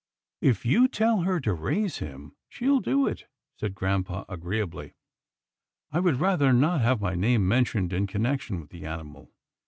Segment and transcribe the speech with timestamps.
[0.51, 3.27] "If you tell her to raise him, she'll do it,"
[3.59, 4.95] said grampa agreeably."
[5.93, 9.29] I would rather not have my name mentioned in connection with the animal.